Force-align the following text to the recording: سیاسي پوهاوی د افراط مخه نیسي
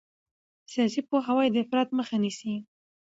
سیاسي 0.71 1.01
پوهاوی 1.09 1.47
د 1.51 1.55
افراط 1.63 1.89
مخه 1.97 2.15
نیسي 2.23 2.53